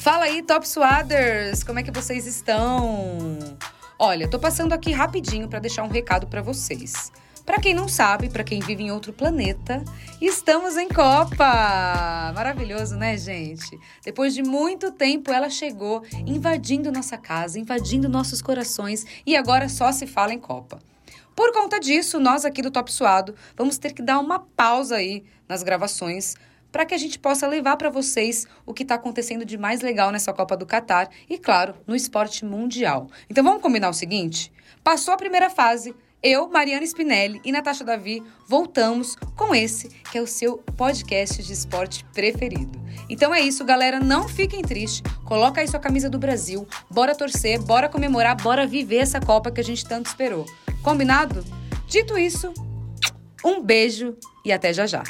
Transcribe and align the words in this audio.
Fala 0.00 0.24
aí, 0.24 0.42
Top 0.42 0.66
Swaders! 0.66 1.62
Como 1.62 1.78
é 1.78 1.82
que 1.82 1.90
vocês 1.90 2.26
estão? 2.26 3.38
Olha, 3.98 4.26
tô 4.26 4.38
passando 4.38 4.72
aqui 4.72 4.92
rapidinho 4.92 5.46
para 5.46 5.58
deixar 5.58 5.82
um 5.82 5.88
recado 5.88 6.26
para 6.26 6.40
vocês. 6.40 7.12
Para 7.44 7.60
quem 7.60 7.74
não 7.74 7.86
sabe, 7.86 8.30
para 8.30 8.42
quem 8.42 8.60
vive 8.60 8.82
em 8.82 8.90
outro 8.90 9.12
planeta, 9.12 9.84
estamos 10.18 10.78
em 10.78 10.88
Copa! 10.88 12.32
Maravilhoso, 12.34 12.96
né, 12.96 13.18
gente? 13.18 13.78
Depois 14.02 14.32
de 14.32 14.42
muito 14.42 14.90
tempo, 14.90 15.30
ela 15.30 15.50
chegou 15.50 16.02
invadindo 16.26 16.90
nossa 16.90 17.18
casa, 17.18 17.58
invadindo 17.58 18.08
nossos 18.08 18.40
corações 18.40 19.04
e 19.26 19.36
agora 19.36 19.68
só 19.68 19.92
se 19.92 20.06
fala 20.06 20.32
em 20.32 20.40
Copa. 20.40 20.78
Por 21.36 21.52
conta 21.52 21.78
disso, 21.78 22.18
nós 22.18 22.46
aqui 22.46 22.62
do 22.62 22.70
Top 22.70 22.90
Suado 22.90 23.34
vamos 23.54 23.76
ter 23.76 23.92
que 23.92 24.00
dar 24.00 24.18
uma 24.18 24.38
pausa 24.38 24.96
aí 24.96 25.24
nas 25.46 25.62
gravações 25.62 26.36
para 26.70 26.84
que 26.84 26.94
a 26.94 26.98
gente 26.98 27.18
possa 27.18 27.46
levar 27.46 27.76
para 27.76 27.90
vocês 27.90 28.46
o 28.64 28.72
que 28.72 28.82
está 28.82 28.94
acontecendo 28.94 29.44
de 29.44 29.58
mais 29.58 29.80
legal 29.80 30.10
nessa 30.10 30.32
Copa 30.32 30.56
do 30.56 30.66
Catar 30.66 31.10
e, 31.28 31.38
claro, 31.38 31.74
no 31.86 31.96
esporte 31.96 32.44
mundial. 32.44 33.08
Então 33.28 33.44
vamos 33.44 33.62
combinar 33.62 33.88
o 33.88 33.94
seguinte? 33.94 34.52
Passou 34.82 35.14
a 35.14 35.16
primeira 35.16 35.50
fase, 35.50 35.94
eu, 36.22 36.48
Mariana 36.50 36.84
Spinelli 36.84 37.40
e 37.44 37.50
Natasha 37.50 37.82
Davi 37.82 38.22
voltamos 38.46 39.16
com 39.36 39.54
esse 39.54 39.88
que 40.10 40.18
é 40.18 40.20
o 40.20 40.26
seu 40.26 40.58
podcast 40.76 41.42
de 41.42 41.52
esporte 41.52 42.04
preferido. 42.12 42.78
Então 43.08 43.34
é 43.34 43.40
isso, 43.40 43.64
galera. 43.64 43.98
Não 43.98 44.28
fiquem 44.28 44.60
tristes. 44.60 45.02
Coloca 45.24 45.60
aí 45.62 45.68
sua 45.68 45.80
camisa 45.80 46.10
do 46.10 46.18
Brasil. 46.18 46.68
Bora 46.90 47.14
torcer, 47.14 47.58
bora 47.62 47.88
comemorar, 47.88 48.36
bora 48.36 48.66
viver 48.66 48.98
essa 48.98 49.18
Copa 49.18 49.50
que 49.50 49.60
a 49.60 49.64
gente 49.64 49.84
tanto 49.86 50.06
esperou. 50.06 50.44
Combinado? 50.82 51.42
Dito 51.86 52.18
isso, 52.18 52.52
um 53.44 53.62
beijo 53.62 54.16
e 54.44 54.52
até 54.52 54.72
já 54.72 54.86
já. 54.86 55.02